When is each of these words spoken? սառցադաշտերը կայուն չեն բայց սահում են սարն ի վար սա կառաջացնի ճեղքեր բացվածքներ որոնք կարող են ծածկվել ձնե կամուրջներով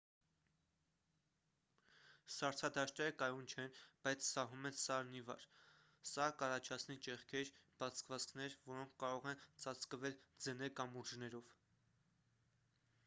սառցադաշտերը 2.35 3.09
կայուն 3.23 3.49
չեն 3.51 3.75
բայց 4.07 4.23
սահում 4.29 4.63
են 4.69 4.79
սարն 4.83 5.13
ի 5.19 5.21
վար 5.27 5.45
սա 6.13 6.25
կառաջացնի 6.41 6.97
ճեղքեր 7.09 7.51
բացվածքներ 7.83 8.55
որոնք 8.71 8.95
կարող 9.05 9.27
են 9.35 9.43
ծածկվել 9.67 10.17
ձնե 10.47 10.71
կամուրջներով 10.81 11.53